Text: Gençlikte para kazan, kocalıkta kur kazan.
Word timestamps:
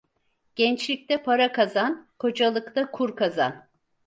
Gençlikte 0.55 1.23
para 1.23 1.51
kazan, 1.51 2.07
kocalıkta 2.19 2.91
kur 2.91 3.15
kazan. 3.15 3.67